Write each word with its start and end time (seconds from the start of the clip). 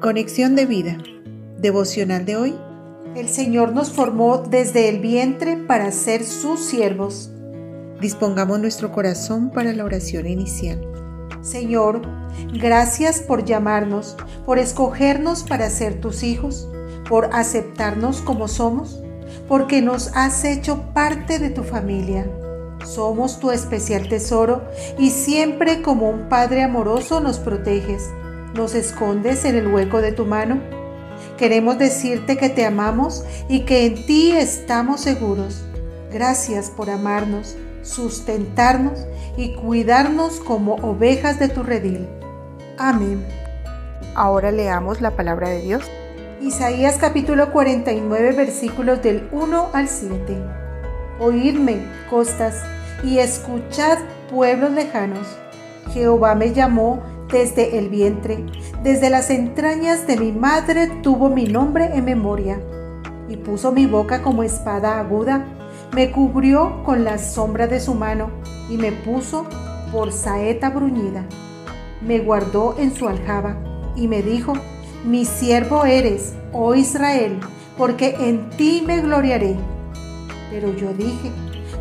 Conexión 0.00 0.56
de 0.56 0.64
vida. 0.64 0.96
Devocional 1.58 2.24
de 2.24 2.34
hoy. 2.34 2.58
El 3.14 3.28
Señor 3.28 3.74
nos 3.74 3.92
formó 3.92 4.38
desde 4.38 4.88
el 4.88 4.98
vientre 4.98 5.58
para 5.58 5.92
ser 5.92 6.24
sus 6.24 6.60
siervos. 6.60 7.30
Dispongamos 8.00 8.58
nuestro 8.60 8.92
corazón 8.92 9.50
para 9.50 9.74
la 9.74 9.84
oración 9.84 10.26
inicial. 10.26 10.80
Señor, 11.42 12.00
gracias 12.50 13.20
por 13.20 13.44
llamarnos, 13.44 14.16
por 14.46 14.58
escogernos 14.58 15.42
para 15.42 15.68
ser 15.68 16.00
tus 16.00 16.22
hijos, 16.22 16.66
por 17.06 17.28
aceptarnos 17.34 18.22
como 18.22 18.48
somos, 18.48 18.98
porque 19.48 19.82
nos 19.82 20.16
has 20.16 20.44
hecho 20.44 20.94
parte 20.94 21.38
de 21.38 21.50
tu 21.50 21.62
familia. 21.62 22.26
Somos 22.86 23.38
tu 23.38 23.50
especial 23.50 24.08
tesoro 24.08 24.62
y 24.98 25.10
siempre 25.10 25.82
como 25.82 26.08
un 26.08 26.30
Padre 26.30 26.62
amoroso 26.62 27.20
nos 27.20 27.38
proteges 27.38 28.08
nos 28.54 28.74
escondes 28.74 29.44
en 29.44 29.56
el 29.56 29.68
hueco 29.68 30.00
de 30.00 30.12
tu 30.12 30.26
mano. 30.26 30.60
Queremos 31.36 31.78
decirte 31.78 32.36
que 32.36 32.48
te 32.48 32.66
amamos 32.66 33.24
y 33.48 33.60
que 33.60 33.86
en 33.86 34.06
ti 34.06 34.32
estamos 34.32 35.00
seguros. 35.00 35.64
Gracias 36.12 36.70
por 36.70 36.90
amarnos, 36.90 37.56
sustentarnos 37.82 39.06
y 39.36 39.54
cuidarnos 39.54 40.40
como 40.40 40.74
ovejas 40.76 41.38
de 41.38 41.48
tu 41.48 41.62
redil. 41.62 42.06
Amén. 42.78 43.24
Ahora 44.14 44.50
leamos 44.50 45.00
la 45.00 45.12
palabra 45.12 45.48
de 45.48 45.62
Dios. 45.62 45.84
Isaías 46.40 46.96
capítulo 46.98 47.52
49 47.52 48.32
versículos 48.32 49.02
del 49.02 49.28
1 49.30 49.70
al 49.72 49.88
7. 49.88 50.36
Oídme, 51.20 51.86
costas, 52.08 52.62
y 53.04 53.18
escuchad, 53.18 53.98
pueblos 54.30 54.70
lejanos. 54.72 55.26
Jehová 55.92 56.34
me 56.34 56.52
llamó 56.52 57.02
desde 57.30 57.78
el 57.78 57.88
vientre, 57.88 58.44
desde 58.82 59.10
las 59.10 59.30
entrañas 59.30 60.06
de 60.06 60.16
mi 60.16 60.32
madre 60.32 60.88
tuvo 61.02 61.28
mi 61.28 61.44
nombre 61.44 61.90
en 61.94 62.04
memoria, 62.04 62.60
y 63.28 63.36
puso 63.36 63.72
mi 63.72 63.86
boca 63.86 64.22
como 64.22 64.42
espada 64.42 64.98
aguda, 64.98 65.46
me 65.94 66.10
cubrió 66.10 66.82
con 66.84 67.04
la 67.04 67.18
sombra 67.18 67.66
de 67.66 67.80
su 67.80 67.94
mano, 67.94 68.30
y 68.68 68.76
me 68.76 68.92
puso 68.92 69.46
por 69.92 70.12
saeta 70.12 70.70
bruñida. 70.70 71.24
Me 72.00 72.18
guardó 72.20 72.76
en 72.78 72.94
su 72.94 73.08
aljaba, 73.08 73.56
y 73.94 74.08
me 74.08 74.22
dijo, 74.22 74.54
mi 75.04 75.24
siervo 75.24 75.84
eres, 75.84 76.34
oh 76.52 76.74
Israel, 76.74 77.38
porque 77.76 78.16
en 78.20 78.50
ti 78.50 78.82
me 78.86 79.00
gloriaré. 79.00 79.56
Pero 80.50 80.74
yo 80.74 80.92
dije, 80.92 81.30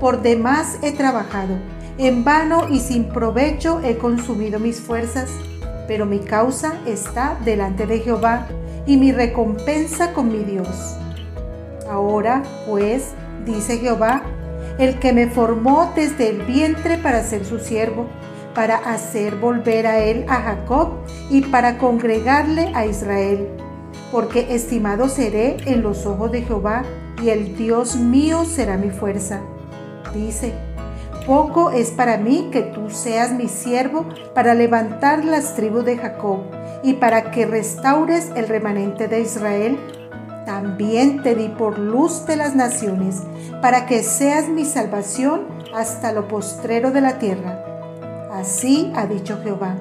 por 0.00 0.22
demás 0.22 0.78
he 0.82 0.92
trabajado 0.92 1.56
en 1.98 2.24
vano 2.24 2.68
y 2.68 2.80
sin 2.80 3.04
provecho 3.04 3.80
he 3.84 3.96
consumido 3.96 4.58
mis 4.58 4.80
fuerzas, 4.80 5.30
pero 5.86 6.06
mi 6.06 6.18
causa 6.18 6.74
está 6.86 7.38
delante 7.44 7.86
de 7.86 8.00
Jehová 8.00 8.46
y 8.86 8.96
mi 8.96 9.12
recompensa 9.12 10.12
con 10.12 10.32
mi 10.32 10.44
Dios. 10.44 10.96
Ahora, 11.88 12.42
pues, 12.68 13.12
dice 13.44 13.78
Jehová, 13.78 14.22
el 14.78 14.98
que 14.98 15.12
me 15.12 15.28
formó 15.28 15.92
desde 15.94 16.30
el 16.30 16.42
vientre 16.42 16.98
para 16.98 17.22
ser 17.22 17.44
su 17.44 17.60
siervo, 17.60 18.06
para 18.54 18.76
hacer 18.76 19.36
volver 19.36 19.86
a 19.86 19.98
él 19.98 20.24
a 20.28 20.36
Jacob 20.36 20.94
y 21.30 21.42
para 21.42 21.78
congregarle 21.78 22.72
a 22.74 22.86
Israel. 22.86 23.48
Porque 24.10 24.54
estimado 24.54 25.08
seré 25.08 25.56
en 25.66 25.82
los 25.82 26.06
ojos 26.06 26.32
de 26.32 26.42
Jehová 26.42 26.82
y 27.22 27.30
el 27.30 27.56
Dios 27.56 27.96
mío 27.96 28.44
será 28.44 28.76
mi 28.76 28.90
fuerza. 28.90 29.40
Dice, 30.12 30.52
poco 31.26 31.70
es 31.70 31.90
para 31.90 32.18
mí 32.18 32.48
que 32.52 32.62
tú 32.62 32.90
seas 32.90 33.32
mi 33.32 33.48
siervo 33.48 34.06
para 34.34 34.54
levantar 34.54 35.24
las 35.24 35.54
tribus 35.54 35.84
de 35.84 35.96
Jacob 35.96 36.40
y 36.82 36.94
para 36.94 37.30
que 37.30 37.46
restaures 37.46 38.30
el 38.36 38.48
remanente 38.48 39.08
de 39.08 39.20
Israel. 39.20 39.78
También 40.44 41.22
te 41.22 41.34
di 41.34 41.48
por 41.48 41.78
luz 41.78 42.26
de 42.26 42.36
las 42.36 42.54
naciones, 42.54 43.22
para 43.62 43.86
que 43.86 44.02
seas 44.02 44.48
mi 44.48 44.66
salvación 44.66 45.46
hasta 45.74 46.12
lo 46.12 46.28
postrero 46.28 46.90
de 46.90 47.00
la 47.00 47.18
tierra. 47.18 47.64
Así 48.30 48.92
ha 48.94 49.06
dicho 49.06 49.40
Jehová, 49.42 49.76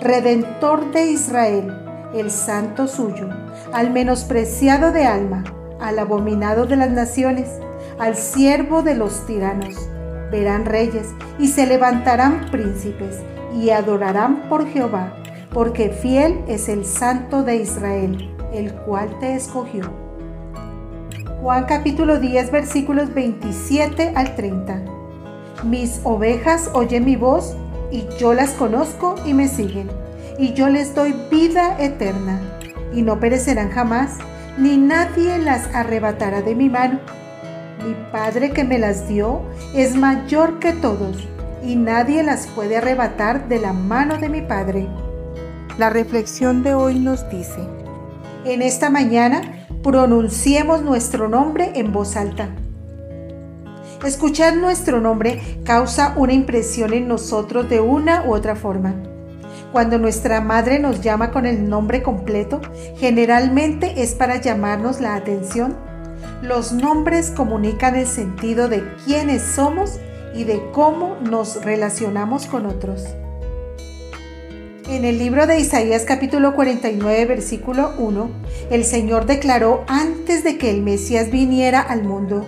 Redentor 0.00 0.92
de 0.92 1.06
Israel, 1.06 1.76
el 2.14 2.30
santo 2.30 2.86
suyo, 2.86 3.28
al 3.72 3.90
menospreciado 3.90 4.92
de 4.92 5.04
alma, 5.04 5.42
al 5.80 5.98
abominado 5.98 6.66
de 6.66 6.76
las 6.76 6.90
naciones, 6.90 7.48
al 7.98 8.14
siervo 8.14 8.82
de 8.82 8.94
los 8.94 9.26
tiranos 9.26 9.88
verán 10.30 10.64
reyes 10.64 11.14
y 11.38 11.48
se 11.48 11.66
levantarán 11.66 12.50
príncipes 12.50 13.20
y 13.54 13.70
adorarán 13.70 14.48
por 14.48 14.66
Jehová, 14.68 15.14
porque 15.52 15.90
fiel 15.90 16.40
es 16.48 16.68
el 16.68 16.84
Santo 16.84 17.42
de 17.42 17.56
Israel, 17.56 18.30
el 18.52 18.72
cual 18.72 19.18
te 19.20 19.34
escogió. 19.34 19.90
Juan 21.40 21.64
capítulo 21.66 22.18
10 22.18 22.50
versículos 22.50 23.14
27 23.14 24.12
al 24.14 24.34
30. 24.34 24.82
Mis 25.64 26.00
ovejas 26.04 26.70
oyen 26.74 27.04
mi 27.04 27.16
voz 27.16 27.56
y 27.90 28.06
yo 28.18 28.34
las 28.34 28.50
conozco 28.50 29.14
y 29.24 29.34
me 29.34 29.48
siguen, 29.48 29.88
y 30.38 30.52
yo 30.52 30.68
les 30.68 30.94
doy 30.94 31.14
vida 31.30 31.76
eterna, 31.78 32.40
y 32.92 33.02
no 33.02 33.18
perecerán 33.18 33.70
jamás, 33.70 34.18
ni 34.58 34.76
nadie 34.76 35.38
las 35.38 35.74
arrebatará 35.74 36.42
de 36.42 36.54
mi 36.54 36.68
mano 36.68 36.98
mi 37.88 37.94
Padre 38.12 38.50
que 38.50 38.64
me 38.64 38.78
las 38.78 39.08
dio 39.08 39.40
es 39.74 39.96
mayor 39.96 40.58
que 40.58 40.72
todos 40.72 41.26
y 41.64 41.76
nadie 41.76 42.22
las 42.22 42.46
puede 42.48 42.76
arrebatar 42.76 43.48
de 43.48 43.58
la 43.58 43.72
mano 43.72 44.18
de 44.18 44.28
mi 44.28 44.42
Padre. 44.42 44.86
La 45.78 45.88
reflexión 45.88 46.62
de 46.62 46.74
hoy 46.74 46.98
nos 46.98 47.28
dice, 47.30 47.60
en 48.44 48.60
esta 48.60 48.90
mañana 48.90 49.66
pronunciemos 49.82 50.82
nuestro 50.82 51.28
nombre 51.28 51.72
en 51.76 51.92
voz 51.92 52.16
alta. 52.16 52.50
Escuchar 54.04 54.56
nuestro 54.56 55.00
nombre 55.00 55.40
causa 55.64 56.12
una 56.16 56.34
impresión 56.34 56.92
en 56.92 57.08
nosotros 57.08 57.70
de 57.70 57.80
una 57.80 58.24
u 58.26 58.34
otra 58.34 58.54
forma. 58.54 58.94
Cuando 59.72 59.98
nuestra 59.98 60.42
madre 60.42 60.78
nos 60.78 61.00
llama 61.00 61.30
con 61.30 61.46
el 61.46 61.68
nombre 61.68 62.02
completo, 62.02 62.60
generalmente 62.98 64.02
es 64.02 64.14
para 64.14 64.40
llamarnos 64.40 65.00
la 65.00 65.14
atención 65.14 65.87
los 66.42 66.72
nombres 66.72 67.30
comunican 67.30 67.96
el 67.96 68.06
sentido 68.06 68.68
de 68.68 68.84
quiénes 69.04 69.42
somos 69.42 69.98
y 70.34 70.44
de 70.44 70.62
cómo 70.72 71.16
nos 71.22 71.64
relacionamos 71.64 72.46
con 72.46 72.66
otros. 72.66 73.04
En 74.88 75.04
el 75.04 75.18
libro 75.18 75.46
de 75.46 75.60
Isaías 75.60 76.04
capítulo 76.04 76.54
49 76.54 77.26
versículo 77.26 77.92
1, 77.98 78.30
el 78.70 78.84
Señor 78.84 79.26
declaró 79.26 79.84
antes 79.86 80.44
de 80.44 80.56
que 80.56 80.70
el 80.70 80.82
Mesías 80.82 81.30
viniera 81.30 81.80
al 81.80 82.04
mundo, 82.04 82.46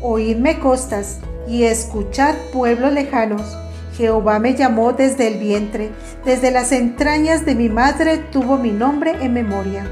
Oídme 0.00 0.58
costas 0.58 1.18
y 1.46 1.64
escuchad 1.64 2.34
pueblos 2.52 2.92
lejanos. 2.92 3.56
Jehová 3.96 4.38
me 4.38 4.54
llamó 4.54 4.92
desde 4.92 5.28
el 5.28 5.38
vientre, 5.38 5.90
desde 6.24 6.50
las 6.50 6.72
entrañas 6.72 7.44
de 7.44 7.54
mi 7.54 7.68
madre 7.68 8.18
tuvo 8.18 8.56
mi 8.56 8.72
nombre 8.72 9.14
en 9.20 9.34
memoria. 9.34 9.84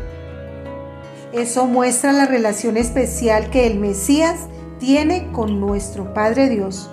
Eso 1.33 1.67
muestra 1.67 2.13
la 2.13 2.27
relación 2.27 2.77
especial 2.77 3.51
que 3.51 3.67
el 3.67 3.79
Mesías 3.79 4.49
tiene 4.81 5.31
con 5.31 5.61
nuestro 5.61 6.13
Padre 6.13 6.49
Dios. 6.49 6.91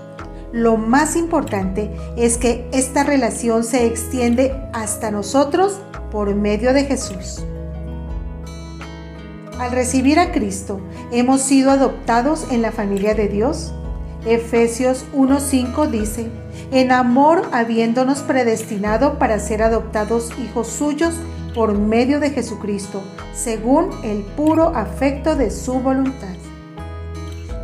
Lo 0.51 0.77
más 0.77 1.15
importante 1.15 1.91
es 2.17 2.37
que 2.37 2.67
esta 2.71 3.03
relación 3.03 3.63
se 3.63 3.87
extiende 3.87 4.55
hasta 4.73 5.09
nosotros 5.09 5.79
por 6.11 6.35
medio 6.35 6.73
de 6.73 6.85
Jesús. 6.85 7.43
Al 9.59 9.71
recibir 9.71 10.19
a 10.19 10.31
Cristo, 10.31 10.79
hemos 11.11 11.41
sido 11.41 11.71
adoptados 11.71 12.45
en 12.51 12.61
la 12.61 12.71
familia 12.71 13.15
de 13.15 13.27
Dios. 13.27 13.73
Efesios 14.25 15.05
1.5 15.15 15.89
dice, 15.89 16.27
en 16.71 16.91
amor 16.91 17.49
habiéndonos 17.51 18.19
predestinado 18.19 19.17
para 19.17 19.39
ser 19.39 19.63
adoptados 19.63 20.31
hijos 20.39 20.67
suyos 20.67 21.15
por 21.57 21.75
medio 21.75 22.19
de 22.19 22.29
Jesucristo, 22.29 23.01
según 23.33 23.89
el 24.03 24.21
puro 24.21 24.67
afecto 24.75 25.35
de 25.35 25.49
su 25.49 25.79
voluntad. 25.79 26.35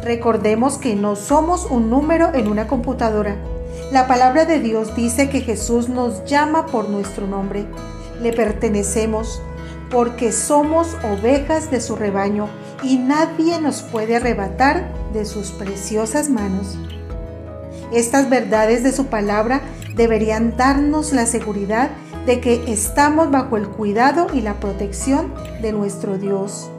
Recordemos 0.04 0.80
que 0.80 0.96
no 0.96 1.16
somos 1.16 1.68
un 1.70 1.92
número 1.92 2.34
en 2.34 2.48
una 2.48 2.66
computadora. 2.66 3.36
La 3.92 4.08
palabra 4.08 4.46
de 4.46 4.60
Dios 4.60 4.96
dice 4.96 5.30
que 5.30 5.42
Jesús 5.42 5.90
nos 5.90 6.26
llama 6.26 6.66
por 6.66 6.90
nuestro 6.90 7.28
nombre. 7.28 7.68
Le 8.20 8.34
pertenecemos 8.34 9.40
porque 9.92 10.32
somos 10.32 10.98
ovejas 11.04 11.70
de 11.70 11.80
su 11.80 11.96
rebaño 11.96 12.48
y 12.82 12.98
nadie 12.98 13.62
nos 13.62 13.84
puede 13.84 14.16
arrebatar 14.16 14.88
de 15.14 15.24
sus 15.24 15.52
preciosas 15.52 16.30
manos. 16.30 16.80
Estas 17.94 18.28
verdades 18.28 18.84
de 18.84 18.92
su 18.92 19.06
palabra 19.06 19.62
deberían 19.96 20.58
darnos 20.58 21.14
la 21.14 21.26
seguridad 21.26 21.92
de 22.26 22.40
que 22.40 22.64
estamos 22.68 23.32
bajo 23.32 23.58
el 23.58 23.68
cuidado 23.68 24.28
y 24.34 24.42
la 24.42 24.56
protección 24.60 25.34
de 25.62 25.74
nuestro 25.74 26.18
Dios. 26.18 26.70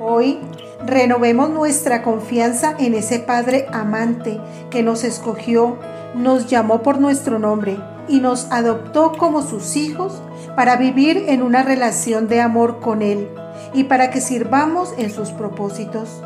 Hoy 0.00 0.38
renovemos 0.84 1.50
nuestra 1.50 2.02
confianza 2.02 2.74
en 2.78 2.94
ese 2.94 3.20
Padre 3.20 3.66
amante 3.72 4.40
que 4.70 4.82
nos 4.82 5.04
escogió, 5.04 5.78
nos 6.14 6.48
llamó 6.48 6.82
por 6.82 6.98
nuestro 6.98 7.38
nombre 7.38 7.78
y 8.08 8.20
nos 8.20 8.50
adoptó 8.50 9.12
como 9.12 9.42
sus 9.42 9.76
hijos 9.76 10.20
para 10.56 10.76
vivir 10.76 11.24
en 11.28 11.42
una 11.42 11.62
relación 11.62 12.26
de 12.28 12.40
amor 12.40 12.80
con 12.80 13.00
Él 13.00 13.28
y 13.74 13.84
para 13.84 14.10
que 14.10 14.20
sirvamos 14.20 14.92
en 14.98 15.10
sus 15.10 15.30
propósitos. 15.30 16.22